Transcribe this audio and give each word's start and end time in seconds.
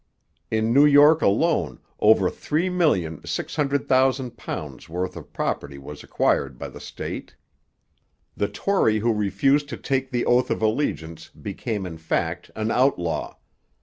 In 0.49 0.73
New 0.73 0.87
York 0.87 1.21
alone 1.21 1.79
over 1.99 2.31
3,600,000 2.31 4.35
pounds 4.35 4.89
worth 4.89 5.15
of 5.15 5.31
property 5.31 5.77
was 5.77 6.01
acquired 6.03 6.57
by 6.57 6.69
the 6.69 6.79
state. 6.79 7.35
The 8.35 8.47
Tory 8.47 8.97
who 8.97 9.13
refused 9.13 9.69
to 9.69 9.77
take 9.77 10.09
the 10.09 10.25
oath 10.25 10.49
of 10.49 10.59
allegiance 10.59 11.29
became 11.29 11.85
in 11.85 11.99
fact 11.99 12.49
an 12.55 12.71
outlaw. 12.71 13.35